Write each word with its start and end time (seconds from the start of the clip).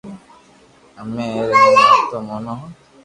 امي 0.99 1.23
ائري 1.35 1.53
ھر 1.57 1.65
واتو 1.75 2.17
مونو 2.27 2.53
ھون 2.59 2.71